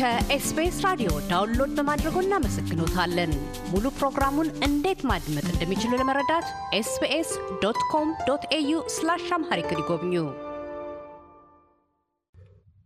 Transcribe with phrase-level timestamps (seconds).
[0.00, 3.32] ከ SBS ራዲዮ download በማድረጎ እናመሰግኖታለን።
[3.72, 6.46] ሙሉ ፕሮግራሙን እንዴት ማድመጥ እንደሚችሉ ለመረዳት
[6.78, 7.30] SBS
[7.62, 10.14] dot com dot au slash Amharic ይጎብኙ።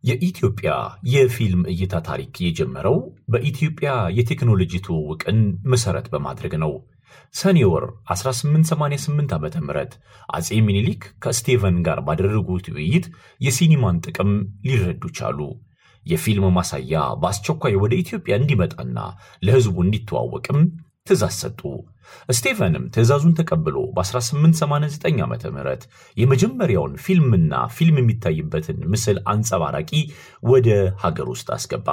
[0.05, 0.71] የኢትዮጵያ
[1.13, 2.97] የፊልም እይታ ታሪክ የጀመረው
[3.35, 6.73] በኢትዮጵያ የቴክኖሎጂ ትውውቅን መሠረት በማድረግ ነው።
[7.35, 9.71] ሰኔ ወር 1888 ዓ ም
[10.37, 13.07] አፄ ሚኒሊክ ከስቴቨን ጋር ባደረጉት ውይይት
[13.41, 14.33] የሲኒማን ጥቅም
[14.67, 15.39] ሊረዱ ቻሉ።
[16.07, 18.99] የፊልም ማሳያ በአስቸኳይ ወደ ኢትዮጵያ እንዲመጣና
[19.43, 20.59] ለሕዝቡ እንዲተዋወቅም
[21.07, 21.61] ትእዛዝ ሰጡ።
[22.29, 25.75] ስቴቨንም ትእዛዙን ተቀብሎ በ1889 ዓ ም
[26.17, 29.91] የመጀመሪያውን ፊልምና ፊልም የሚታይበትን ምስል አንጸባራቂ
[30.47, 30.69] ወደ
[31.05, 31.89] ሀገር ውስጥ አስገባ።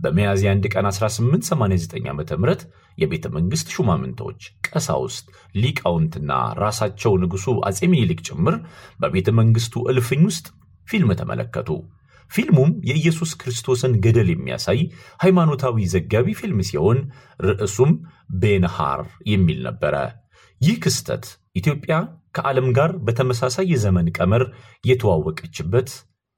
[0.00, 2.54] በሚያዝያ 1 ቀን 1889 ዓ ም
[2.98, 5.26] የቤተ መንግሥት ሹማምንቶች፣ ቀሳውስት፣
[5.62, 6.32] ሊቃውንትና
[6.62, 8.56] ራሳቸው ንጉሡ አፄ ሚኒሊክ ጭምር
[9.00, 10.46] በቤተ መንግሥቱ እልፍኝ ውስጥ
[10.88, 11.68] ፊልም ተመለከቱ።
[12.30, 14.80] ፊልሙም የኢየሱስ ክርስቶስን ገደል የሚያሳይ
[15.20, 16.98] ሃይማኖታዊ ዘጋቢ ፊልም ሲሆን
[17.48, 17.92] ርዕሱም
[18.42, 19.94] ቤንሃር የሚል ነበረ።
[20.60, 21.94] ይህ ክስተት ኢትዮጵያ
[22.32, 24.42] ከዓለም ጋር በተመሳሳይ የዘመን ቀመር
[24.84, 25.90] የተዋወቀችበት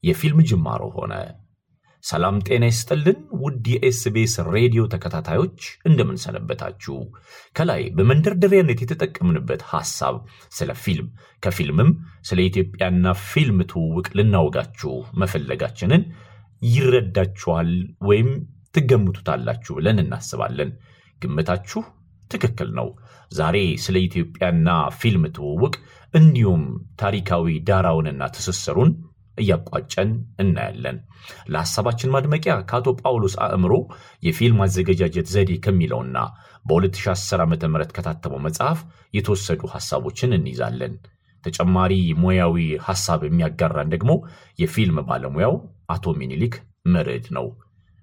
[0.05, 1.13] የፊልም ጅማሮ ሆነ።
[2.05, 6.97] ሰላም ጤና ይስጥልን ውድ የኤስቤስ ሬዲዮ ተከታታዮች እንደምንሰነበታችሁ።
[7.57, 10.17] ከላይ በመንደርደሪያነት የተጠቀምንበት ሐሳብ
[10.53, 11.09] ስለ ፊልም
[11.43, 11.91] ከፊልምም
[12.29, 16.05] ስለ ኢትዮጵያና ፊልም ትውውቅ ልናወጋችሁ መፈለጋችንን
[16.69, 17.71] ይረዳችኋል
[18.03, 18.29] ወይም
[18.75, 20.71] ትገምቱታላችሁ ብለን እናስባለን።
[21.23, 21.83] ግምታችሁ
[22.31, 22.89] ትክክል ነው።
[23.33, 24.69] ዛሬ ስለ ኢትዮጵያና
[25.01, 25.75] ፊልም ትውውቅ
[26.15, 26.63] እንዲሁም
[27.01, 28.91] ታሪካዊ ዳራውንና ትስስሩን
[29.39, 30.11] እያቋጨን
[30.43, 30.97] እናያለን።
[31.53, 33.75] ለሐሳባችን ማድመቂያ ከአቶ ጳውሎስ አእምሮ
[34.23, 36.17] የፊልም አዘገጃጀት ዘዴ ከሚለውና
[36.65, 37.57] በ2010 ዓ ም
[37.97, 38.81] ከታተመው መጽሐፍ
[39.15, 40.95] የተወሰዱ ሐሳቦችን እንይዛለን።
[41.45, 44.13] ተጨማሪ ሙያዊ ሐሳብ የሚያጋራን ደግሞ
[44.59, 45.55] የፊልም ባለሙያው
[45.91, 46.55] አቶ ሚኒሊክ
[46.89, 47.49] መርዕድ ነው።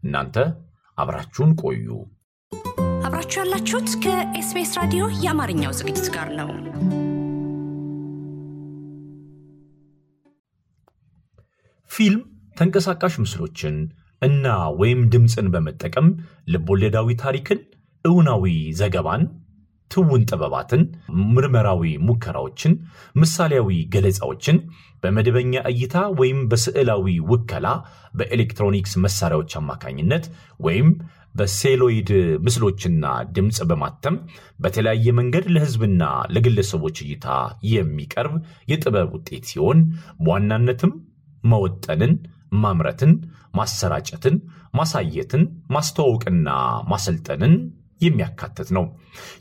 [0.04, 0.36] እናንተ
[0.98, 1.88] አብራችሁን ቆዩ።
[3.08, 6.52] አብራችሁ ያላችሁት ከኤስቢኤስ ራዲዮ የአማርኛው ዝግጅት ጋር ነው።
[12.02, 12.22] ፊልም
[12.58, 13.76] ተንቀሳቃሽ ምስሎችን
[14.22, 14.46] እና
[14.80, 16.08] ወይም ድምፅን በመጠቀም
[16.48, 17.60] ልቦለዳዊ ታሪክን፣
[18.06, 18.46] እውናዊ
[18.80, 19.24] ዘገባን፣
[19.92, 20.84] ትውን ጥበባትን፣
[21.36, 22.74] ምርመራዊ ሙከራዎችን፣
[23.16, 24.58] ምሳሌያዊ ገለጻዎችን
[25.04, 27.68] በመደበኛ እይታ ወይም በስዕላዊ ውከላ
[28.18, 30.26] በኤሌክትሮኒክስ መሳሪያዎች አማካኝነት
[30.60, 30.90] ወይም
[31.36, 32.10] በሴሎይድ
[32.46, 34.16] ምስሎችና ድምፅ በማተም
[34.60, 36.04] በተለያየ መንገድ ለሕዝብና
[36.36, 37.28] ለግለሰቦች እይታ
[37.74, 38.34] የሚቀርብ
[38.74, 39.80] የጥበብ ውጤት ሲሆን
[40.24, 40.94] በዋናነትም
[41.44, 42.14] መወጠንን፣
[42.62, 43.14] ማምረትን፣
[43.56, 44.36] ማሰራጨትን፣
[44.74, 46.50] ማሳየትን፣ ማስተዋወቅና
[46.92, 47.54] ማሰልጠንን
[48.02, 48.86] የሚያካትት ነው።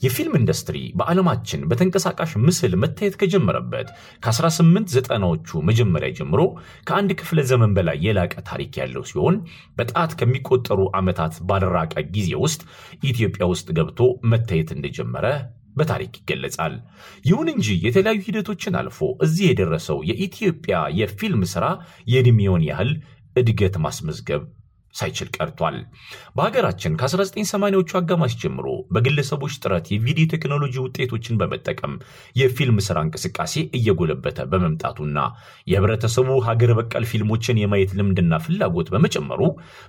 [0.04, 3.88] የፊልም ኢንዱስትሪ በዓለማችን በተንቀሳቃሽ ምስል መታየት ከጀመረበት
[4.24, 6.40] ከ1890ዎቹ መጀመሪያ ጀምሮ
[6.88, 9.36] ከአንድ ክፍለ ዘመን በላይ የላቀ ታሪክ ያለው ሲሆን
[9.76, 12.60] በጣት ከሚቆጠሩ ዓመታት ባልራቀ ጊዜ ውስጥ
[13.04, 14.00] ኢትዮጵያ ውስጥ ገብቶ
[14.32, 15.26] መታየት እንደጀመረ
[15.76, 16.74] በታሪክ ይገለጻል።
[17.24, 21.66] ይሁን እንጂ የተለያዩ ሂደቶችን አልፎ እዚህ የደረሰው የኢትዮጵያ የፊልም ሥራ
[22.12, 22.92] የዕድሜውን ያህል
[23.36, 24.42] እድገት ማስመዝገብ
[24.94, 25.76] ሳይችል ቀርቷል።
[26.36, 31.94] በሀገራችን ከ1980ዎቹ አጋማሽ ጀምሮ በግለሰቦች ጥረት የቪዲዮ ቴክኖሎጂ ውጤቶችን በመጠቀም
[32.40, 35.18] የፊልም ስራ እንቅስቃሴ እየጎለበተ በመምጣቱና
[35.66, 39.40] የህብረተሰቡ ሀገር በቀል ፊልሞችን የማየት ልምድና ፍላጎት በመጨመሩ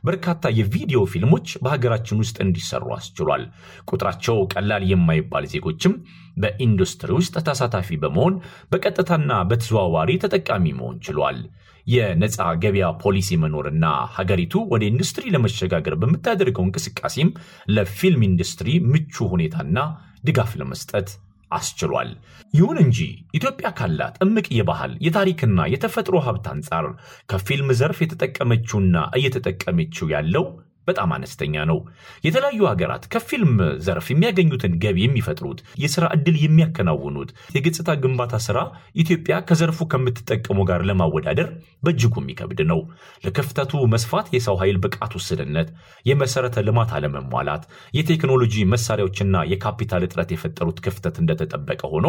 [0.04, 3.46] በርካታ የቪዲዮ ፊልሞች በሀገራችን ውስጥ እንዲሰሩ አስችሏል።
[3.92, 5.96] ቁጥራቸው ቀላል የማይባል ዜጎችም
[6.42, 8.36] በኢንዱስትሪ ውስጥ ተሳታፊ በመሆን
[8.72, 11.40] በቀጥታና በተዘዋዋሪ ተጠቃሚ መሆን ችሏል።
[11.88, 17.30] የነፃ ገበያ ፖሊሲ መኖርና ሀገሪቱ ወደ ኢንዱስትሪ ለመሸጋገር በምታደርገው እንቅስቃሴም
[17.72, 19.78] ለፊልም ኢንዱስትሪ ምቹ ሁኔታና
[20.24, 21.10] ድጋፍ ለመስጠት
[21.52, 22.10] አስችሏል።
[22.54, 23.00] ይሁን እንጂ
[23.34, 26.86] ኢትዮጵያ ካላት እምቅ የባህል የታሪክና የተፈጥሮ ሀብት አንጻር
[27.30, 30.46] ከፊልም ዘርፍ የተጠቀመችውና እየተጠቀመችው ያለው
[30.88, 31.78] በጣም አነስተኛ ነው።
[32.26, 33.54] የተለያዩ ሀገራት ከፊልም
[33.86, 38.58] ዘርፍ የሚያገኙትን ገቢ የሚፈጥሩት የስራ ዕድል የሚያከናውኑት የገጽታ ግንባታ ስራ
[39.04, 41.50] ኢትዮጵያ ከዘርፉ ከምትጠቀመው ጋር ለማወዳደር
[41.86, 42.80] በእጅጉ የሚከብድ ነው።
[43.24, 45.70] ለክፍተቱ መስፋት የሰው ኃይል ብቃት ውስንነት፣
[46.06, 47.64] የመሰረተ ልማት አለመሟላት፣
[47.94, 52.08] የቴክኖሎጂ መሳሪያዎችና የካፒታል እጥረት የፈጠሩት ክፍተት እንደተጠበቀ ሆኖ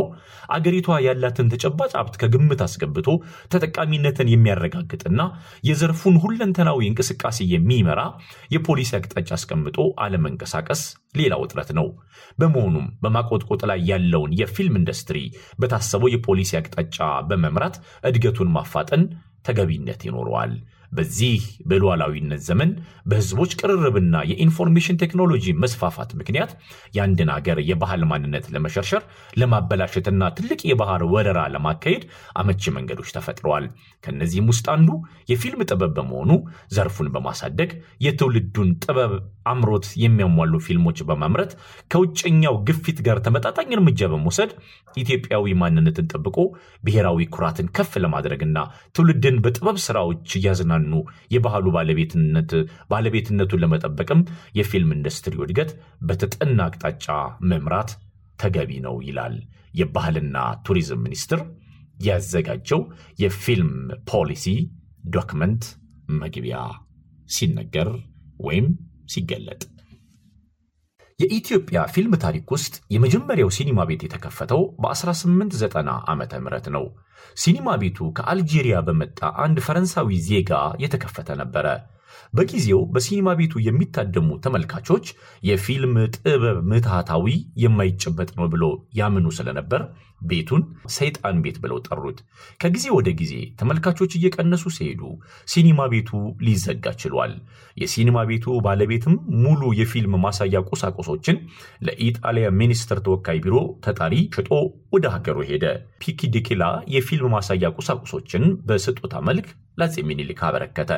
[0.56, 3.08] አገሪቷ ያላትን ተጨባጭ ሀብት ከግምት አስገብቶ
[3.52, 5.20] ተጠቃሚነትን የሚያረጋግጥና
[5.64, 8.00] የዘርፉን ሁለንተናዊ እንቅስቃሴ የሚመራ
[8.62, 10.80] የፖሊሲ አቅጣጫ አስቀምጦ አለመንቀሳቀስ
[11.16, 11.86] ሌላ ውጥረት ነው።
[12.38, 15.18] በመሆኑም በማቆጥቆጥ ላይ ያለውን የፊልም ኢንዱስትሪ
[15.60, 16.98] በታሰበው የፖሊሲ አቅጣጫ
[17.28, 17.76] በመምራት
[18.08, 19.02] እድገቱን ማፋጠን
[19.46, 20.52] ተገቢነት ይኖረዋል።
[20.92, 22.70] በዚህ በሉዓላዊነት ዘመን
[23.06, 26.50] በህዝቦች ቅርርብና የኢንፎርሜሽን ቴክኖሎጂ መስፋፋት ምክንያት
[26.96, 29.02] የአንድን ሀገር የባህል ማንነት ለመሸርሸር
[29.42, 32.04] ለማበላሸትና ትልቅ የባህር ወረራ ለማካሄድ
[32.40, 33.66] አመቺ መንገዶች ተፈጥረዋል።
[34.04, 34.90] ከነዚህም ውስጥ አንዱ
[35.32, 36.30] የፊልም ጥበብ በመሆኑ
[36.76, 37.70] ዘርፉን በማሳደግ
[38.06, 39.14] የትውልዱን ጥበብ
[39.46, 41.52] አምሮት የሚያሟሉ ፊልሞች በማምረት
[41.92, 44.50] ከውጭኛው ግፊት ጋር ተመጣጣኝ እርምጃ በመውሰድ
[44.96, 46.36] ኢትዮጵያዊ ማንነትን ጠብቆ
[46.84, 48.58] ብሔራዊ ኩራትን ከፍ ለማድረግና
[48.96, 50.81] ትውልድን በጥበብ ስራዎች እያዝናኑ
[51.34, 52.50] የባህሉ ባለቤትነት
[52.92, 54.20] ባለቤትነቱን ለመጠበቅም
[54.58, 55.70] የፊልም ኢንዱስትሪው እድገት
[56.08, 57.06] በተጠና አቅጣጫ
[57.52, 57.92] መምራት
[58.38, 59.34] ተገቢ ነው ይላል
[59.74, 60.36] የባህልና
[60.66, 61.42] ቱሪዝም ሚኒስቴር
[62.06, 62.80] ያዘጋጀው
[63.22, 63.72] የፊልም
[64.12, 64.46] ፖሊሲ
[65.16, 65.64] document
[66.22, 66.56] መግቢያ
[67.28, 67.88] ሲነገር
[68.40, 68.66] ወይም
[69.06, 69.62] ሲገለጥ
[71.22, 75.76] የኢትዮጵያ ፊልም ታሪክ ውስጥ የመጀመሪያው ሲኒማ ቤት የተከፈተው በ1890
[76.12, 76.84] ዓመተ ምህረት ነው።
[77.36, 80.52] ሲኒማ ቤቱ ከአልጄሪያ በመጣ አንድ ፈረንሳዊ ዜጋ
[80.84, 81.66] የተከፈተ ነበረ።
[82.34, 85.06] በጊዜው በሲኒማ ቤቱ የሚታደሙ ተመልካቾች
[85.42, 87.26] የፊልም ጥበብ ምትሃታዊ
[87.64, 88.64] የማይጨበጥ ነው ብሎ
[88.94, 89.82] ያምኑ ስለነበር
[90.22, 90.62] ቤቱን
[90.94, 92.18] ሰይጣን ቤት ብለው ጠሩት።
[92.60, 95.02] ከጊዜ ወደ ጊዜ ተመልካቾች እየቀነሱ ሲሄዱ
[95.48, 96.10] ሲኒማ ቤቱ
[96.46, 97.34] ሊዘጋ ችሏል።
[97.76, 101.36] የሲኒማ ቤቱ ባለቤትም ሙሉ የፊልም ማሳያ ቁሳቁሶችን
[101.86, 104.50] ለኢጣሊያ ሚኒስትር ተወካይ ቢሮ ተጣሪ ሽጦ
[104.92, 105.64] ወደ ሀገሩ ሄደ።
[106.02, 106.62] ፒኪዲኪላ
[106.94, 109.46] የፊልም ማሳያ ቁሳቁሶችን በስጦታ መልክ
[109.78, 110.90] ለአፄ ሚኒሊክ አበረከተ።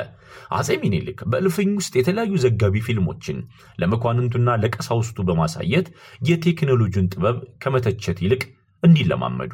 [0.57, 3.37] አፄ ሚኒሊክ በእልፍኝ ውስጥ የተለያዩ ዘጋቢ ፊልሞችን
[3.79, 5.87] ለመኳንንቱና ለቀሳውስቱ በማሳየት
[6.29, 8.43] የቴክኖሎጂውን ጥበብ ከመተቸት ይልቅ
[8.85, 9.53] እንዲለማመዱ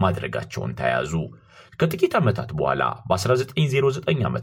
[0.00, 1.12] ማድረጋቸውን ተያያዙ።
[1.78, 4.38] ከጥቂት ዓመታት በኋላ በ1909 ዓ ም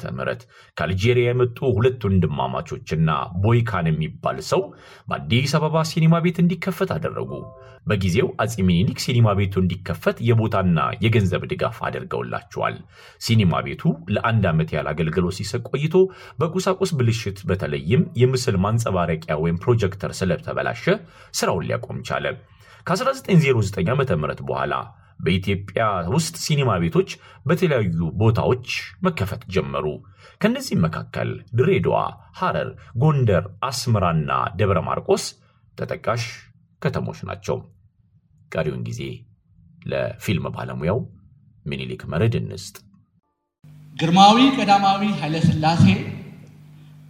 [0.77, 3.09] ከአልጄሪያ የመጡ ሁለት ወንድማማቾችና
[3.43, 4.61] ቦይካን የሚባል ሰው
[5.09, 7.31] በአዲስ አበባ ሲኒማ ቤት እንዲከፈት አደረጉ።
[7.87, 12.75] በጊዜው አፄ ሚኒሊክ ሲኒማ ቤቱ እንዲከፈት የቦታና የገንዘብ ድጋፍ አድርገውላቸዋል።
[13.25, 13.83] ሲኒማ ቤቱ
[14.15, 15.95] ለአንድ ዓመት ያህል አገልግሎት ሲሰጥ ቆይቶ
[16.41, 20.85] በቁሳቁስ ብልሽት በተለይም የምስል ማንጸባረቂያ ወይም ፕሮጀክተር ስለተበላሸ
[21.33, 22.27] ስራውን ሊያቆም ቻለ።
[22.87, 24.73] ከ1909 ዓ ም በኋላ
[25.19, 25.81] በኢትዮጵያ
[26.13, 27.09] ውስጥ ሲኒማ ቤቶች
[27.45, 28.67] በተለያዩ ቦታዎች
[29.03, 29.85] መከፈት ጀመሩ።
[30.41, 31.97] ከነዚህም መካከል ድሬዳዋ፣
[32.39, 34.29] ሐረር፣ ጎንደር፣ አስመራና
[34.59, 35.25] ደብረ ማርቆስ
[35.77, 36.23] ተጠቃሽ
[36.81, 37.57] ከተሞች ናቸው።
[38.51, 39.01] ቀሪውን ጊዜ
[39.85, 40.99] ለፊልም ባለሙያው
[41.65, 42.75] ሚኒሊክ መርድ እንስጥ።
[43.95, 45.85] ግርማዊ ቀዳማዊ ኃይለሥላሴ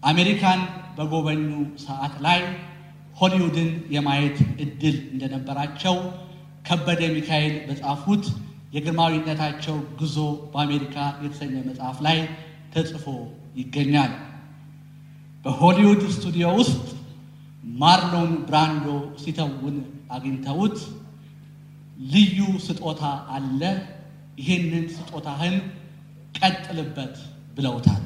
[0.03, 0.61] አሜሪካን
[0.97, 1.47] በጎበኙ
[1.83, 2.39] ሰዓት ላይ
[3.21, 5.95] ሆሊውድን የማየት እድል እንደነበራቸው
[6.67, 8.23] ከበደ ሚካኤል በጻፉት
[8.75, 10.17] የግርማዊነታቸው ጉዞ
[10.51, 12.19] በአሜሪካ የተሰኘ መጽሐፍ ላይ
[12.73, 13.05] ተጽፎ
[13.59, 14.13] ይገኛል።
[15.45, 16.83] በሆሊውድ ስቱዲዮ ውስጥ
[17.63, 18.87] ማርሎን ብራንዶ
[19.21, 19.77] ሲተውን
[20.15, 20.77] አግኝተውት
[22.07, 23.03] ልዩ ስጦታ
[23.35, 23.61] አለ፣
[24.39, 25.55] ይህንን ስጦታህን
[26.35, 27.15] ቀጥልበት
[27.57, 28.03] ብለውታል።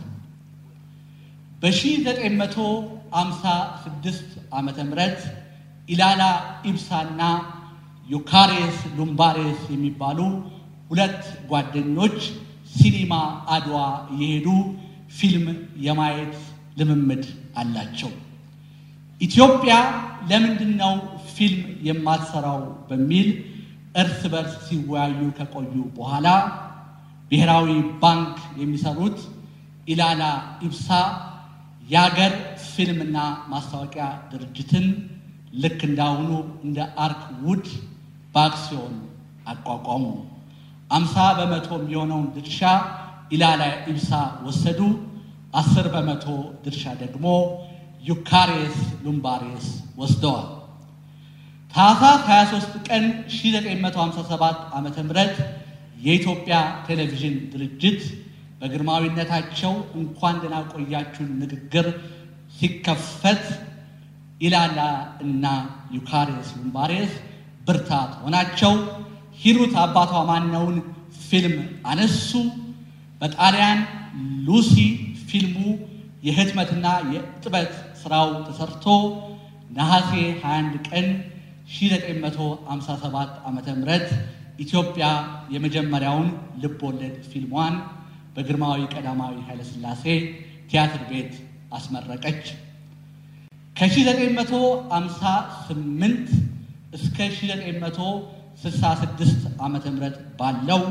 [1.65, 4.21] በ1956
[4.51, 5.19] ዓመተ ምህረት
[5.89, 6.21] ኢላላ
[6.69, 7.21] ኢብሳና
[8.09, 10.19] ዩካሬስ ሉምባሬስ የሚባሉ
[10.89, 11.21] ሁለት
[11.51, 12.17] ጓደኞች
[12.75, 13.13] ሲኒማ
[13.55, 13.77] አድዋ
[14.13, 14.47] እየሄዱ
[15.17, 15.45] ፊልም
[15.85, 16.35] የማየት
[16.79, 17.23] ልምምድ
[17.55, 18.11] አላቸው።
[19.21, 19.73] ኢትዮጵያ
[20.31, 20.93] ለምንድን ነው
[21.35, 22.59] ፊልም የማትሰራው
[22.89, 23.27] በሚል
[23.95, 26.27] እርስ በርስ ሲወያዩ ከቆዩ በኋላ
[27.31, 27.67] ብሔራዊ
[28.01, 29.17] ባንክ የሚሰሩት
[29.87, 30.23] ኢላላ
[30.61, 30.87] ኢብሳ
[31.85, 32.33] የአገር
[32.67, 33.17] ፊልምና
[33.51, 34.85] ማስታወቂያ ድርጅትን
[35.63, 36.31] ልክ እንዳሁኑ
[36.65, 37.67] እንደ አርክ ውድ
[38.35, 38.95] በአክሲዮን
[39.51, 40.05] አቋቋሙ።
[40.89, 42.61] አምሳ በመቶ የሚሆነውን ድርሻ
[43.31, 43.61] ኢላላ
[43.91, 44.11] ኢብሳ
[44.45, 44.79] ወሰዱ።
[45.53, 46.25] አስር በመቶ
[46.63, 47.25] ድርሻ ደግሞ
[48.03, 48.75] ዩካሬስ
[49.05, 49.67] ሉምባሬስ
[50.01, 50.49] ወስደዋል።
[51.73, 54.89] ታኅሳስ 23 ቀን 1957 ዓ ም
[56.05, 56.55] የኢትዮጵያ
[56.87, 58.01] ቴሌቪዥን ድርጅት
[58.65, 61.87] በግርማዊነታቸው እንኳን ደህና ቆያችሁን ንግግር
[62.55, 63.43] ሲከፈት
[64.41, 64.79] ኢላላ
[65.25, 65.45] እና
[65.95, 67.11] ዩካሬስ ሉምባሬስ
[67.67, 68.73] ብርታት ሆናቸው
[69.41, 70.77] ሂሩት አባቷ ማነውን
[71.27, 71.55] ፊልም
[71.91, 72.31] አነሱ።
[73.21, 73.79] በጣሊያን
[74.47, 74.73] ሉሲ
[75.29, 75.57] ፊልሙ
[76.23, 78.85] የህትመትና የጥበት ስራው ተሰርቶ
[79.71, 80.11] ነሐሴ
[80.43, 81.07] 21 ቀን
[81.75, 83.59] 1957 ዓ ም
[84.65, 85.05] ኢትዮጵያ
[85.53, 86.27] የመጀመሪያውን
[86.63, 87.73] ልብ ወለድ ፊልሟን
[88.35, 90.03] በግርማዊ ቀዳማዊ ኃይለሥላሴ
[90.69, 91.33] ቲያትር ቤት
[91.77, 92.45] አስመረቀች።
[93.75, 96.29] ከ1958
[96.97, 99.71] እስከ 1966 ዓ ም
[100.39, 100.81] ባለው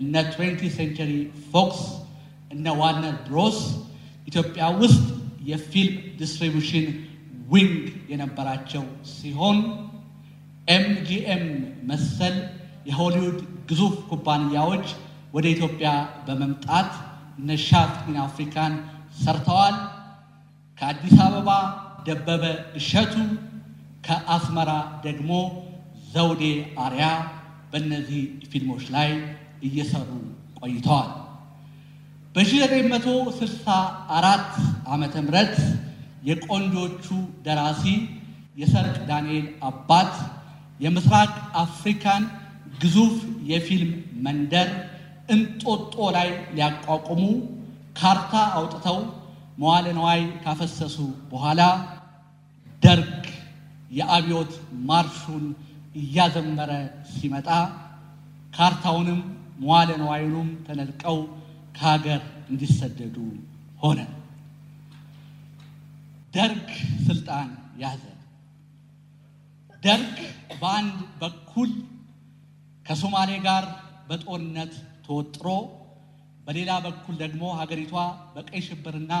[0.00, 1.10] እነ 20 Century
[1.50, 1.80] Fox
[2.52, 3.58] እነ Warner Bros
[4.28, 5.04] ኢትዮጵያ ውስጥ
[5.50, 6.86] የፊልም distribution
[7.52, 7.76] wing
[8.12, 9.58] የነበራቸው ሲሆን
[10.68, 11.44] MGM
[11.90, 12.36] መሰል
[12.90, 14.86] የሆሊውድ ግዙፍ ኩባንያዎች
[15.32, 15.88] ወደ ኢትዮጵያ
[16.26, 16.90] በመምጣት
[17.38, 18.72] እነ Shaft in Africa ን
[19.22, 19.76] ሰርተዋል።
[20.82, 21.48] ከአዲስ አበባ
[22.06, 22.44] ደበበ
[22.78, 23.14] እሸቱ፣
[24.06, 24.70] ከአስመራ
[25.04, 25.30] ደግሞ
[26.12, 26.42] ዘውዴ
[26.84, 27.04] አርያ
[27.72, 29.10] በእነዚህ ፊልሞች ላይ
[29.62, 30.08] እየሰሩ
[30.60, 31.10] ቆይተዋል።
[32.34, 34.58] በ1964
[34.88, 35.56] ዓመተ ምህረት
[36.28, 37.06] የቆንጆቹ
[37.44, 37.84] ደራሲ
[38.58, 40.12] የሰርቅ ዳንኤል አባት
[40.80, 41.30] የምስራቅ
[41.62, 42.22] አፍሪካን
[42.82, 43.14] ግዙፍ
[43.50, 43.92] የፊልም
[44.26, 44.68] መንደር
[45.32, 47.22] እንጦጦ ላይ ሊያቋቁሙ
[47.96, 48.98] ካርታ አውጥተው
[49.58, 50.96] መዋለ ነዋይ ካፈሰሱ
[51.30, 51.62] በኋላ
[52.82, 53.24] ደርግ
[53.90, 54.52] የአብዮት
[54.88, 55.44] ማርሹን
[55.96, 56.72] እያዘመረ
[57.12, 57.48] ሲመጣ
[58.52, 59.20] ካርታውንም
[59.60, 61.18] መዋለ ነዋዩንም ተነጥቀው
[61.74, 62.20] ከሀገር
[62.50, 63.16] እንዲሰደዱ
[63.82, 64.00] ሆነ።
[66.34, 66.68] ደርግ
[67.06, 67.48] ስልጣን
[67.82, 68.02] ያዘ።
[69.82, 70.16] ደርግ
[70.60, 71.70] በአንድ በኩል
[72.86, 73.64] ከሶማሌ ጋር
[74.08, 74.74] በጦርነት
[75.04, 75.46] ተወጥሮ
[76.46, 77.94] በሌላ በኩል ደግሞ ሀገሪቷ
[78.34, 79.12] በቀይ ሽብርና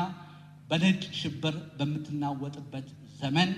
[0.70, 2.86] በነጭ ሽብር በምትናወጥበት
[3.20, 3.50] ዘመን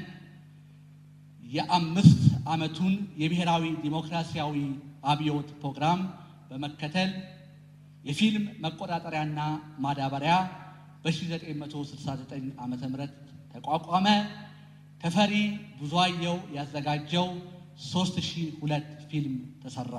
[1.52, 4.57] የአምስት ዓመቱን የብሔራዊ ዲሞክራሲያዊ
[5.04, 6.00] አብዮት ፕሮግራም
[6.50, 7.11] በመከተል
[8.04, 9.40] የፊልም መቆጣጠሪያና
[9.85, 10.35] ማዳበሪያ
[11.04, 12.75] በ1969 ዓ ም
[13.54, 14.07] ተቋቋመ።
[15.00, 15.33] ተፈሪ
[15.81, 17.26] ብዙአየው ያዘጋጀው
[17.87, 19.95] 3002 ፊልም ተሰራ።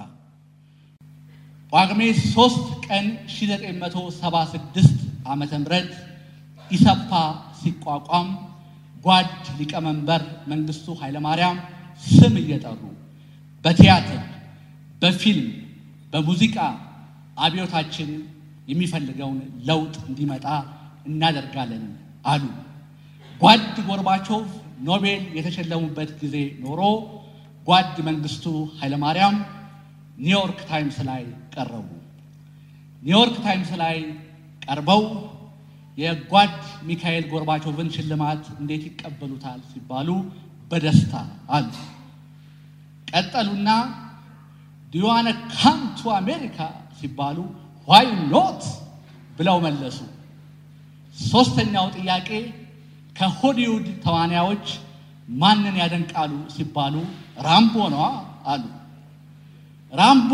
[1.73, 2.57] ጳጉሜ 3
[2.87, 4.91] ቀን 1976
[5.25, 5.45] ዓ ም
[6.71, 7.09] ኢሰፓ
[7.59, 8.27] ሲቋቋም
[9.03, 11.57] ጓድ ሊቀመንበር መንግስቱ ኃይለማርያም
[12.03, 12.81] ስም እየጠሩ
[13.65, 14.21] በቲያትር፣
[15.01, 15.49] በፊልም፣
[16.13, 16.57] በሙዚቃ
[17.37, 18.09] አብዮታችን
[18.67, 20.45] የሚፈልገውን ለውጥ እንዲመጣ
[21.09, 21.85] እናደርጋለን
[22.25, 22.43] አሉ።
[23.41, 24.45] ጓድ ጎርባቾቭ
[24.87, 26.81] ኖቤል የተሸለሙበት ጊዜ ኖሮ
[27.67, 28.45] ጓድ መንግስቱ
[28.79, 29.35] ኃይለማርያም
[30.17, 31.23] ኒውዮርክ ታይምስ ላይ
[31.55, 31.87] ቀረቡ።
[33.03, 33.97] ኒውዮርክ ታይምስ ላይ
[34.65, 35.03] ቀርበው
[35.97, 36.55] የጓድ
[36.87, 40.09] ሚካኤል ጎርባቾቭን ሽልማት እንዴት ይቀበሉታል ሲባሉ
[40.71, 41.13] በደስታ
[41.49, 41.69] አሉ።
[43.07, 43.69] ቀጠሉና
[44.93, 46.57] do you wanna come to America
[46.99, 47.37] ሲባሉ
[47.87, 48.63] why not
[49.37, 49.97] ብለው መለሱ።
[51.15, 52.29] ሶስተኛው ጥያቄ
[53.15, 54.67] ከሆሊውድ ተዋናዮች
[55.35, 56.95] ማንን ያደንቃሉ ሲባሉ
[57.45, 58.05] ራምቦ ነዋ
[58.51, 58.63] አሉ።
[59.95, 60.31] ራምቦ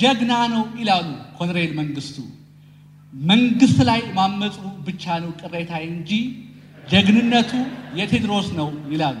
[0.00, 1.06] ጀግና ነው ይላሉ
[1.38, 2.16] ኮሎኔል መንግስቱ።
[3.12, 6.10] መንግስት ላይ ማመፁ ብቻ ነው ቅሬታ እንጂ
[6.84, 7.50] ጀግንነቱ
[7.98, 9.18] የቴዎድሮስ ነው ይላሉ።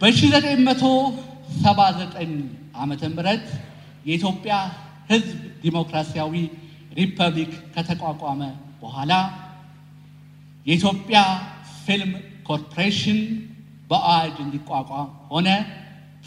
[0.00, 2.32] በ1979
[2.76, 3.46] ዓመተ ምህረት
[4.06, 4.54] የኢትዮጵያ
[5.10, 6.34] ሕዝብ ዲሞክራሲያዊ
[6.98, 8.40] ሪፐብሊክ ከተቋቋመ
[8.82, 9.12] በኋላ
[10.66, 11.18] የኢትዮጵያ
[11.84, 12.12] ፊልም
[12.48, 13.18] ኮርፖሬሽን
[13.90, 15.48] በአዋጅ እንዲቋቋም ሆነ።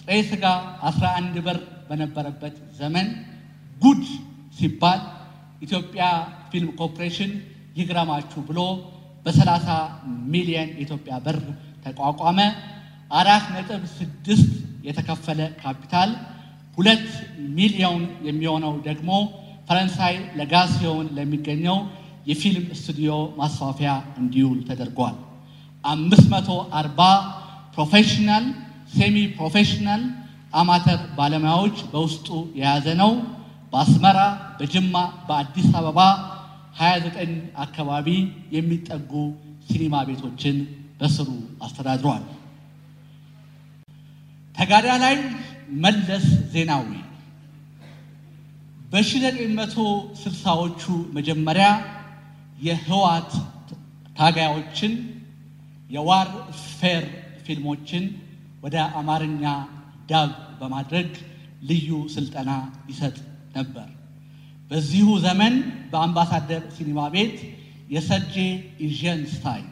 [0.06, 0.46] ጥሬ ሥጋ
[0.88, 1.58] 11 ብር
[1.88, 3.08] በነበረበት ዘመን
[3.82, 4.04] ጉድ
[4.58, 5.02] ሲባል
[5.62, 6.04] ኢትዮጵያ
[6.52, 7.32] ፊልም ኮርፖሬሽን
[7.78, 8.60] ይግረማችሁ ብሎ
[9.26, 9.70] በ30
[10.34, 11.38] ሚሊዮን የኢትዮጵያ ብር
[11.86, 12.40] ተቋቋመ።
[13.12, 14.52] አራት ነጥብ ስድስት
[14.88, 16.12] የተከፈለ ካፒታል
[16.78, 17.08] ሁለት
[17.58, 19.10] ሚሊዮን የሚሆነው ደግሞ
[19.70, 21.78] ፈረንሳይ ለጋሲዮን ለሚገኘው
[22.28, 25.16] የፊልም ስቱዲዮ ማስፋፊያ እንዲውል ተደርጓል።
[25.84, 27.02] አምስት መቶ አርባ
[27.76, 28.46] professional፣
[28.90, 30.04] semi professional፣
[30.54, 32.28] amateur ባለሙያዎች በውስጡ
[32.60, 33.12] የያዘ ነው።
[33.74, 34.18] በአስመራ፣
[34.60, 34.96] በጅማ፣
[35.28, 36.00] በአዲስ አበባ
[36.80, 37.34] 29
[37.66, 38.08] አካባቢ
[38.56, 39.12] የሚጠጉ
[39.68, 40.58] ሲኒማ ቤቶችን
[41.00, 41.30] በስሩ
[41.62, 42.24] አስተዳድሯል።
[44.56, 45.16] ተጋዳላይ
[45.84, 46.90] መለስ ዜናዊ
[48.92, 50.82] በ1960ዎቹ
[51.14, 51.68] መጀመሪያ
[52.62, 53.32] የህወሓት
[54.18, 54.94] ታጋዮችን
[55.90, 56.28] የ
[56.78, 57.04] warfare
[57.46, 58.04] ፊልሞችን
[58.66, 59.44] ወደ አማርኛ
[60.10, 61.10] dub በማድረግ
[61.70, 62.52] ልዩ ስልጠና
[62.90, 63.18] ይሰጥ
[63.56, 63.88] ነበር።
[64.72, 65.56] በዚሁ ዘመን
[65.92, 67.36] በአምባሳደር ሲኒማ ቤት
[67.96, 68.36] የሰርጌ
[68.86, 69.68] አይዘንስታይን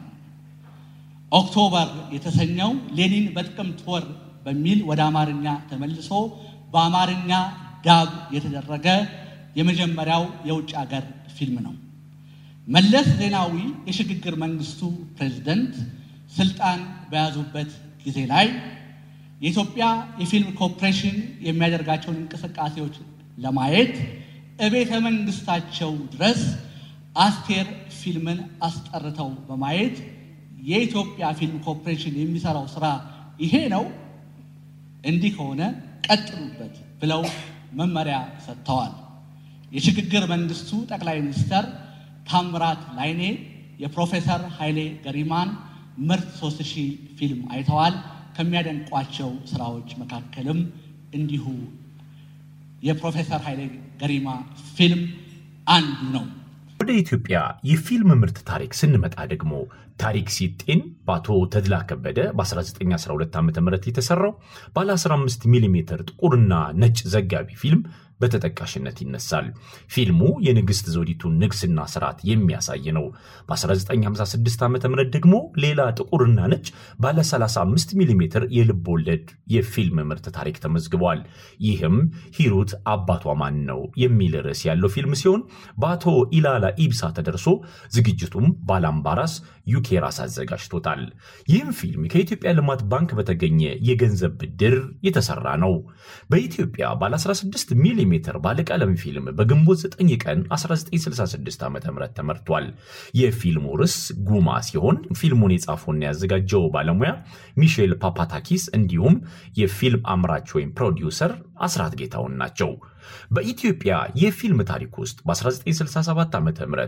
[1.32, 4.04] October የተሰኘው ሌኒን በጥቅምት ወር
[4.44, 6.10] በሚል ወደ አማርኛ ተመልሶ
[6.72, 7.30] በአማርኛ
[7.86, 8.86] ዳብ የተደረገ
[9.58, 11.04] የመጀመሪያው የውጭ ሀገር
[11.36, 11.74] ፊልም ነው።
[12.68, 13.54] መለስ ዜናዊ
[13.88, 14.80] የሽግግር መንግስቱ
[15.16, 15.74] ፕሬዝደንት
[16.32, 17.72] ስልጣን በያዙበት
[18.04, 18.46] ጊዜ ላይ
[19.40, 19.84] የኢትዮጵያ
[20.20, 22.94] የፊልም ኮርፖሬሽን የሚያደርጋቸውን እንቅስቃሴዎች
[23.38, 23.94] ለማየት
[24.66, 26.42] እቤተ መንግስታቸው ድረስ
[27.16, 27.66] አስቴር
[27.98, 29.96] ፊልምን አስጠርተው በማየት
[30.68, 32.86] የኢትዮጵያ ፊልም ኮርፖሬሽን የሚሰራው ስራ
[33.44, 33.84] ይሄ ነው፣
[35.04, 35.62] እንዲህ ከሆነ
[36.06, 37.22] ቀጥሉበት ብለው
[37.72, 38.92] መመሪያ ሰጥተዋል።
[39.72, 41.64] የሽግግር መንግስቱ ጠቅላይ ሚኒስተር
[42.28, 43.22] ታምራት ላይኔ
[43.82, 45.48] የፕሮፌሰር ኃይሌ ገሪማን
[46.38, 46.86] ሶስት ሺህ
[47.18, 47.94] ፊልም አይተዋል።
[48.36, 50.60] ከሚያደንቋቸው ስራዎች መካከልም
[51.14, 51.44] እንዲሁ
[52.82, 53.60] የፕሮፌሰር ኃይሌ
[54.00, 54.28] ገሪማ
[54.76, 55.02] ፊልም
[55.66, 56.24] አንዱ ነው።
[56.80, 57.36] ወደ ኢትዮጵያ
[57.68, 59.52] የፊልም ምርት ታሪክ ስንመጣ ደግሞ
[59.98, 63.50] ታሪክ ሲጤን በአቶ ተድላ ከበደ በ1912 ዓ ም
[63.88, 64.32] የተሰራው
[64.76, 67.82] ባለ 15 ሚሜ ጥቁርና ነጭ ዘጋቢ ፊልም
[68.20, 69.46] በተጠቃሽነት ይነሳል።
[69.94, 73.06] ፊልሙ የንግሥት ዘውዲቱን ንግስና ስርዓት የሚያሳይ ነው።
[73.48, 74.76] በ1956 ዓ ም
[75.14, 76.66] ደግሞ ሌላ ጥቁርና ነጭ
[77.00, 78.20] ባለ 35 ሚሜ
[78.56, 81.20] የልብ ወለድ የፊልም ምርት ታሪክ ተመዝግቧል።
[81.66, 81.96] ይህም
[82.38, 85.42] ሂሩት አባቷ ማን ነው የሚል ርዕስ ያለው ፊልም ሲሆን
[85.80, 86.04] በአቶ
[86.36, 87.46] ኢላላ ኢብሳ ተደርሶ
[87.96, 89.34] ዝግጅቱም ላምባሮስ
[89.68, 91.02] ዩካሬስ አዘጋጅቶታል።
[91.48, 95.74] ይህም ፊልም ከኢትዮጵያ ልማት ባንክ በተገኘ የገንዘብ ብድር የተሰራ ነው።
[96.30, 98.12] በኢትዮጵያ ባለ 16 ሚሜ
[98.44, 101.78] ባለቀለም ፊልም በግንቦት 9 ቀን 1966 ዓ ም
[102.16, 102.66] ተመርቷል።
[103.14, 103.96] የፊልሙ ርዕስ
[104.28, 107.12] ጉማ ሲሆን ፊልሙን የጻፈውና ያዘጋጀው ባለሙያ
[107.56, 109.16] ሚሼል ፓፓታኪስ እንዲሁም
[109.56, 112.70] የፊልም አምራች ወይም ፕሮዲውሰር አስራት ጌታውን ናቸው።
[113.30, 113.92] በኢትዮጵያ
[114.22, 116.86] የፊልም ታሪክ ውስጥ በ1967 ዓ ም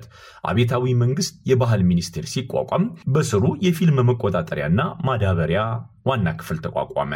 [0.50, 5.60] አቤታዊ መንግስት የባህል ሚኒስቴር ሲቋቋም በስሩ የፊልም መቆጣጠሪያና ማዳበሪያ
[6.06, 7.12] ዋና ክፍል ተቋቋመ።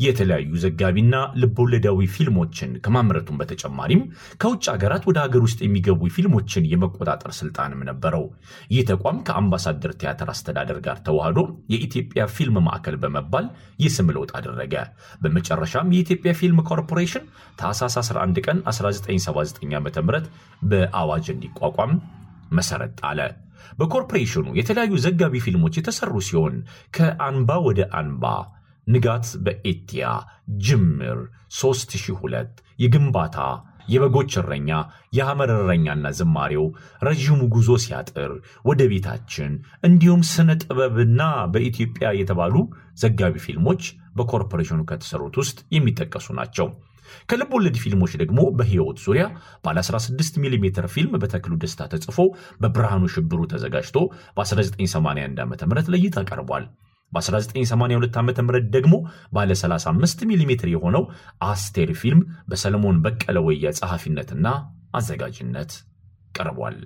[0.00, 4.02] የተለያዩ ዘጋቢና ልቦለዳዊ ፊልሞችን ከማምረቱም በተጨማሪም
[4.42, 8.24] ከውጭ ሀገራት ወደ ሀገር ውስጥ የሚገቡ ፊልሞችን የመቆጣጠር ስልጣንም ነበረው።
[8.74, 11.38] ይህ ተቋም ከአምባሳደር ቲያትር አስተዳደር ጋር ተዋህዶ
[11.74, 14.74] የኢትዮጵያ ፊልም ማዕከል በመባል የስም ለውጥ አደረገ።
[15.22, 17.26] በመጨረሻም የኢትዮጵያ ፊልም ኮርፖሬሽን
[17.58, 20.22] ታህሳስ 11 ቀን 1979 ዓ ም
[20.70, 21.92] በአዋጅ እንዲቋቋም
[22.52, 23.20] መሰረት ጣለ።
[23.78, 26.54] በኮርፖሬሽኑ የተለያዩ ዘጋቢ ፊልሞች የተሰሩ ሲሆን
[26.96, 28.24] ከአንባ ወደ አንባ፣
[28.86, 30.04] ንጋት በኤቲያ፣
[30.66, 31.18] ጅምር፣
[31.58, 33.38] 3002፣ የግንባታ፣
[33.88, 34.70] የበጎች እረኛ፣
[35.16, 36.64] የሐመር እረኛና ዝማሬው፣
[37.02, 38.32] ረዥሙ ጉዞ ሲያጥር፣
[38.64, 39.52] ወደ ቤታችን
[39.88, 41.20] እንዲሁም ስነ ጥበብና
[41.54, 42.56] በኢትዮጵያ የተባሉ
[43.02, 43.82] ዘጋቢ ፊልሞች
[44.18, 46.68] በኮርፖሬሽኑ ከተሰሩት ውስጥ የሚጠቀሱ ናቸው።
[47.30, 49.24] ከልብ ወለድ ፊልሞች ደግሞ በሕይወት ዙሪያ
[49.64, 52.18] ባለ 16 ሚሜ ፊልም በተክሉ ደስታ ተጽፎ
[52.62, 53.96] በብርሃኑ ሽብሩ ተዘጋጅቶ
[54.38, 56.66] በ1981 ዓ ም ለእይታ ቀርቧል።
[57.12, 58.30] በ1982 ዓ ም
[58.76, 58.94] ደግሞ
[59.32, 60.42] ባለ 35 ሚሜ
[60.74, 61.04] የሆነው
[61.46, 64.46] አስቴር ፊልም በሰለሞን በቀለ ወየ ጸሐፊነትና
[64.94, 65.72] አዘጋጅነት
[66.34, 66.76] ቀርቧል።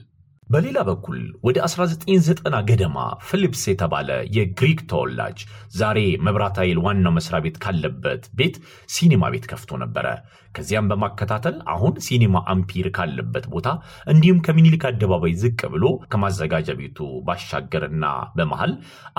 [0.52, 2.96] በሌላ በኩል ወደ 1990 ገደማ
[3.28, 5.38] ፊሊፕስ የተባለ የግሪክ ተወላጅ
[5.76, 8.56] ዛሬ መብራት ኃይል ዋናው መስሪያ ቤት ካለበት ቤት
[8.94, 10.06] ሲኒማ ቤት ከፍቶ ነበረ።
[10.54, 13.68] ከዚያም በማከታተል አሁን ሲኒማ አምፒር ካለበት ቦታ
[14.12, 18.04] እንዲሁም ከሚኒሊክ አደባባይ ዝቅ ብሎ ከማዘጋጃ ቤቱ ባሻገርና
[18.36, 18.72] በመሃል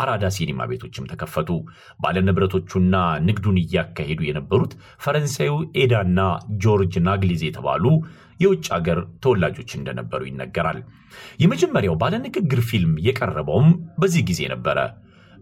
[0.04, 1.50] አራዳ ሲኒማ ቤቶችም ተከፈቱ።
[2.04, 2.96] ባለንብረቶቹና
[3.28, 6.19] ንግዱን እያካሄዱ የነበሩት ፈረንሳዩ ኤዳና
[6.63, 7.86] ጆርጅ ናግሊዝ የተባሉ
[8.44, 10.80] የውጭ ሀገር ተወላጆች እንደነበሩ ይነገራል።
[11.44, 13.70] የመጀመሪያው ባለንግግር ፊልም የቀረበውም
[14.02, 14.78] በዚህ ጊዜ ነበረ።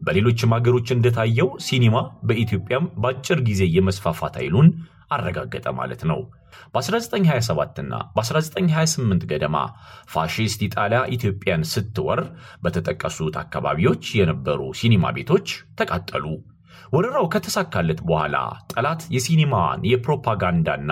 [0.02, 1.96] በሌሎችም ሀገሮች እንደታየው ሲኒማ
[2.28, 4.70] በኢትዮጵያም በአጭር ጊዜ የመስፋፋት ኃይሉን
[5.12, 6.20] አረጋገጠ ማለት ነው።
[6.74, 9.58] በ1927ና በ1928 ገደማ
[10.14, 12.22] ፋሺስት ኢጣሊያ ኢትዮጵያን ስትወር
[12.64, 15.48] በተጠቀሱት አካባቢዎች የነበሩ ሲኒማ ቤቶች
[15.82, 16.26] ተቃጠሉ።
[16.94, 18.36] ወረራው ከተሳካለት በኋላ
[18.74, 20.91] ጠላት የሲኒማን የፕሮፓጋንዳና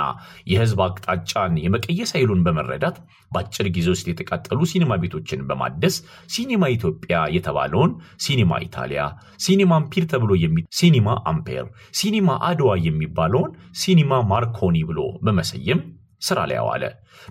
[0.51, 2.97] የሕዝብ አቅጣጫን የመቀየስ ኃይሉን በመረዳት
[3.31, 5.95] በአጭር ጊዜ ውስጥ የተቃጠሉ ሲኒማ ቤቶችን በማደስ
[6.33, 9.03] ሲኒማ ኢትዮጵያ የተባለውን ሲኒማ ኢታሊያ፣
[9.39, 10.31] ሲኒማ አምፒር ተብሎ
[10.79, 15.81] ሲኒማ አምፔር፣ ሲኒማ አድዋ የሚባለውን ሲኒማ ማርኮኒ ብሎ በመሰየም
[16.21, 16.83] ስራ ላይ አዋለ።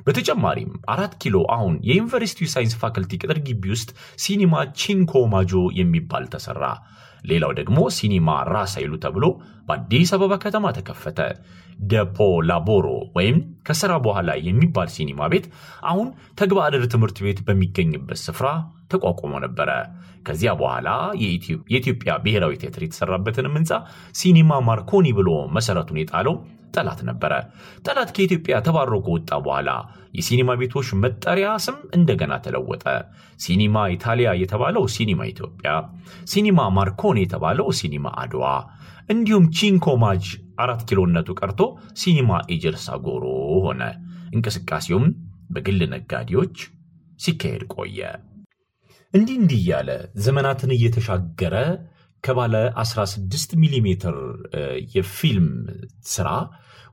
[0.06, 3.90] በተጨማሪም አራት ኪሎ አሁን የዩኒቨርሲቲው ሳይንስ ፋክልቲ ቅጥር ግቢ ውስጥ
[4.24, 6.62] ሲኒማ ቺንኮ ማጆ የሚባል ተሰራ።
[7.24, 9.24] ሌላው ደግሞ ሲኒማ ራስ ኃይሉ ተብሎ
[9.68, 11.18] በአዲስ አበባ ከተማ ተከፈተ።
[11.84, 15.46] ደፖ ላቦሮ ወይም ከስራ በኋላ የሚባል ሲኒማ ቤት
[15.90, 16.06] አሁን
[16.40, 18.46] ተግባዕድ ትምህርት ቤት በሚገኝበት ስፍራ
[18.92, 19.70] ተቋቁሞ ነበረ።
[20.26, 20.88] ከዚያ በኋላ
[21.70, 23.72] የኢትዮጵያ ብሔራዊ ቲያትር የተሰራበትንም ህንፃ
[24.18, 26.34] ሲኒማ ማርኮኒ ብሎ መሰረቱን የጣለው
[26.74, 27.32] ጠላት ነበረ።
[27.86, 29.70] ጠላት ከኢትዮጵያ ተባሮ ከወጣ በኋላ
[30.14, 32.84] የሲኒማ ቤቶች መጠሪያ ስም እንደገና ተለወጠ።
[33.40, 35.72] ሲኒማ ኢታሊያ የተባለው ሲኒማ ኢትዮጵያ፣
[36.32, 38.44] ሲኒማ ማርኮኒ የተባለው ሲኒማ አድዋ፣
[39.08, 40.24] እንዲሁም ቺንኮ ማጅ
[40.62, 41.60] አራት ኪሎነቱ ቀርቶ
[42.00, 43.24] ሲኒማ ኤጀርሳ ጎሮ
[43.66, 43.82] ሆነ።
[44.34, 45.06] እንቅስቃሴውም
[45.50, 46.56] በግል ነጋዴዎች
[47.20, 48.00] ሲካሄድ ቆየ።
[49.14, 49.90] እንዲህ እንዲህ እያለ
[50.24, 51.54] ዘመናትን እየተሻገረ
[52.24, 53.86] ከባለ 16 ሚሜ
[54.94, 55.48] የፊልም
[56.12, 56.28] ስራ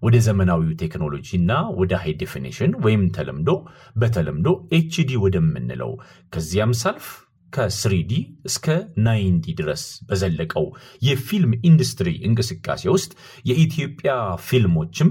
[0.02, 3.52] ወደ ዘመናዊው ቴክኖሎጂ እና ወደ high definition ወይም ተለምዶ
[3.96, 5.92] በተለምዶ HD ወደምንለው
[6.34, 7.08] ከዚያም ሳልፍ
[7.54, 8.12] ከስሪዲ
[8.50, 8.66] እስከ
[9.06, 10.66] ናይንዲ ድረስ በዘለቀው
[11.08, 13.12] የፊልም ኢንዱስትሪ እንቅስቃሴ ውስጥ
[13.50, 14.14] የኢትዮጵያ
[14.48, 15.10] ፊልሞችም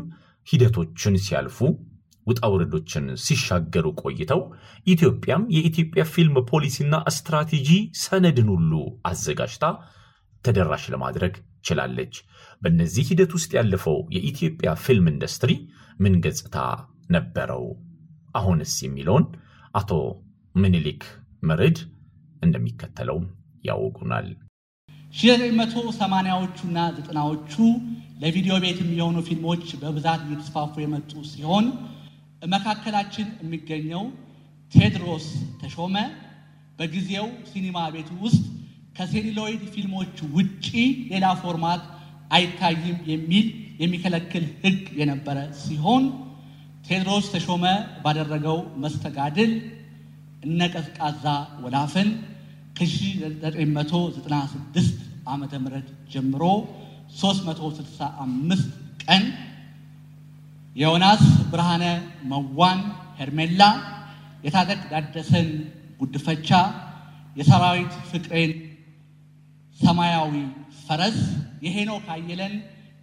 [0.48, 1.58] ሂደቶችን ሲያልፉ
[2.26, 4.40] ውጣ ውረዶችን ሲሻገሩ ቆይተው
[4.86, 7.68] ኢትዮጵያም የኢትዮጵያ ፊልም ፖሊሲና ስትራቴጂ
[8.04, 8.72] ሰነድን ሁሉ
[9.10, 9.64] አዘጋጅታ
[10.44, 12.14] ተደራሽ ለማድረግ ችላለች።
[12.62, 15.52] በእነዚህ ሂደት ውስጥ ያለፈው የኢትዮጵያ ፊልም ኢንዱስትሪ
[16.00, 16.56] ምን ገጽታ
[17.10, 17.64] ነበረው?
[18.34, 19.24] አሁንስ የሚለውን
[19.74, 19.90] አቶ
[20.54, 21.02] ምኒልክ
[21.42, 21.78] መርድ
[22.42, 23.18] እንደሚከተለው
[23.64, 24.26] ያወጉናል።
[25.14, 27.52] 1980ዎቹና ዘጠናዎቹ
[28.22, 31.66] ለቪዲዮ ቤት የሚሆኑ ፊልሞች በብዛት እየተስፋፉ የመጡ ሲሆን
[32.46, 34.02] መካከላችን የሚገኘው
[34.74, 35.26] ቴዎድሮስ
[35.60, 35.96] ተሾመ
[36.78, 38.42] በጊዜው ሲኒማ ቤቱ ውስጥ
[38.96, 40.66] ከ celluloid ፊልሞች ውጪ
[41.12, 41.82] ሌላ format
[42.36, 43.46] አይታይም የሚል
[43.82, 46.04] የሚከለክል ሕግ የነበረ ሲሆን
[46.86, 47.64] ቴዎድሮስ ተሾመ
[48.04, 49.52] ባደረገው መስተጋድል
[50.46, 51.24] እነ ቀዝቃዛ
[51.64, 52.08] ወላፈን
[52.78, 54.94] ከ1996
[55.32, 56.42] ዓመተ ምህረት ጀምሮ
[57.18, 58.64] 365
[59.04, 59.22] ቀን
[60.76, 61.84] የዮናስ ብርሃነ
[62.30, 62.80] መዋን
[63.18, 63.60] ሄርሜላ፣
[64.44, 65.48] የታጠቅ ዳደሰን
[66.00, 66.48] ጉድፈቻ፣
[67.36, 68.52] የሰራዊት ፍቅሬን
[69.80, 70.34] ሰማያዊ
[70.80, 71.18] ፈረስ፣
[71.64, 72.54] የሄኖክ አየለን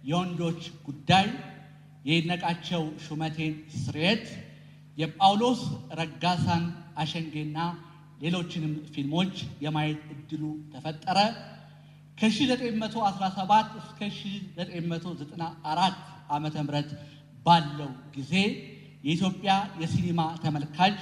[0.04, 1.26] የወንዶች ጉዳይ፣
[2.04, 4.24] የይድነቃቸው ሹመቴን ስርየት፣
[4.98, 5.60] የጳውሎስ
[6.00, 6.64] ረጋሳን
[6.96, 7.58] አሸንጌና
[8.22, 11.18] ሌሎችንም ፊልሞች የማየት እድሉ ተፈጠረ።
[12.18, 15.96] ከ1917 እስከ 1994
[16.30, 16.90] ዓመተ ምህረት
[17.46, 18.32] ባለው ጊዜ
[19.04, 20.98] የኢትዮጵያ የሲኒማ ተመልካች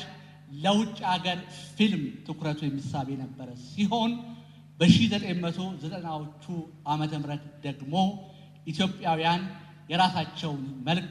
[0.63, 1.39] ለውጭ ሀገር
[1.77, 4.13] ፊልም ትኩረቱ የሚሳብ የነበረ ሲሆን
[4.81, 6.45] በ1990ዎቹ
[6.87, 7.95] ዓመተ ምህረት ደግሞ
[8.67, 9.43] ኢትዮጵያውያን
[9.91, 11.11] የራሳቸውን መልክ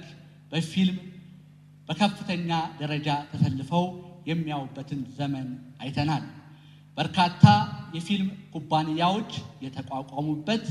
[0.51, 0.97] በፊልም
[1.89, 3.86] በከፍተኛ ደረጃ ተሰልፈው
[4.29, 5.47] የሚያዩበትን ዘመን
[5.79, 6.25] አይተናል።
[6.97, 7.43] በርካታ
[7.95, 9.32] የፊልም ኩባንያዎች
[9.65, 10.65] የተቋቋሙበት፣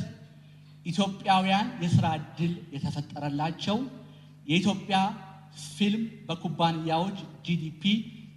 [0.87, 3.79] ኢትዮጵያውያን የስራ ዕድል የተፈጠረላቸው፣
[4.47, 4.99] የኢትዮጵያ
[5.71, 7.83] ፊልም በኩባንያዎች ጂዲፒ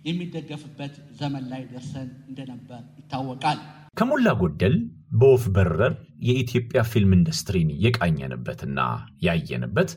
[0.05, 3.59] የሚደገፍበት ዘመን ላይ ደርሰን እንደነበር ይታወቃል።
[3.97, 4.75] ከሞላ ጎደል
[5.13, 5.93] በወፍ በረር
[6.27, 8.79] የኢትዮጵያ ፊልም ኢንዱስትሪን የቃኘንበትና
[9.25, 9.89] ያየንበት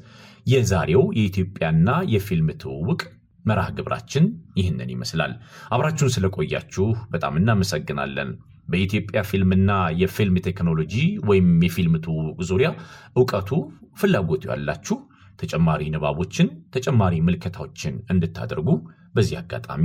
[0.46, 3.02] የዛሬው የኢትዮጵያና የፊልም ትውውቅ
[3.44, 4.24] መርሃ ግብራችን
[4.58, 5.32] ይህንን ይመስላል።
[5.74, 8.30] አብራችሁን ስለቆያችሁ በጣም እናመሰግናለን።
[8.68, 10.94] በኢትዮጵያ ፊልምና የፊልም ቴክኖሎጂ
[11.28, 12.68] ወይም የፊልም ትውውቅ ዙሪያ
[13.16, 13.50] እውቀቱ፣
[13.98, 14.96] ፍላጎቱ ያላችሁ
[15.38, 18.68] ተጨማሪ ንባቦችን፣ ተጨማሪ ምልከታዎችን እንድታደርጉ
[19.14, 19.84] በዚህ አጋጣሚ